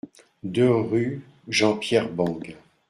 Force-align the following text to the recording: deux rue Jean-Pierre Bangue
deux 0.41 0.73
rue 0.73 1.21
Jean-Pierre 1.47 2.09
Bangue 2.09 2.55